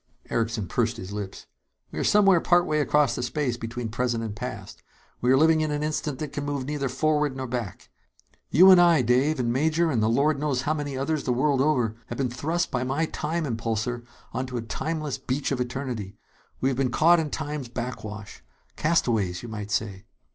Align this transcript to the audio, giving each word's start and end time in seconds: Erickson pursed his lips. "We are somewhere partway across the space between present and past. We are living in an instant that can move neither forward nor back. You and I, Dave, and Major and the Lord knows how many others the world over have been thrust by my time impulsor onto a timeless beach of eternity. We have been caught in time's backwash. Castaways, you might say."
Erickson 0.31 0.67
pursed 0.67 0.97
his 0.97 1.11
lips. 1.13 1.45
"We 1.91 1.99
are 1.99 2.03
somewhere 2.03 2.41
partway 2.41 2.79
across 2.79 3.13
the 3.13 3.21
space 3.21 3.55
between 3.55 3.89
present 3.89 4.23
and 4.23 4.35
past. 4.35 4.81
We 5.21 5.31
are 5.31 5.37
living 5.37 5.61
in 5.61 5.69
an 5.69 5.83
instant 5.83 6.17
that 6.17 6.33
can 6.33 6.43
move 6.43 6.65
neither 6.65 6.89
forward 6.89 7.37
nor 7.37 7.45
back. 7.45 7.87
You 8.49 8.71
and 8.71 8.81
I, 8.81 9.03
Dave, 9.03 9.39
and 9.39 9.53
Major 9.53 9.91
and 9.91 10.01
the 10.01 10.09
Lord 10.09 10.39
knows 10.39 10.63
how 10.63 10.73
many 10.73 10.97
others 10.97 11.25
the 11.25 11.31
world 11.31 11.61
over 11.61 11.97
have 12.07 12.17
been 12.17 12.31
thrust 12.31 12.71
by 12.71 12.83
my 12.83 13.05
time 13.05 13.45
impulsor 13.45 14.03
onto 14.33 14.57
a 14.57 14.63
timeless 14.63 15.19
beach 15.19 15.51
of 15.51 15.61
eternity. 15.61 16.17
We 16.61 16.69
have 16.69 16.77
been 16.77 16.89
caught 16.89 17.19
in 17.19 17.29
time's 17.29 17.67
backwash. 17.69 18.41
Castaways, 18.75 19.43
you 19.43 19.49
might 19.49 19.69
say." 19.69 20.05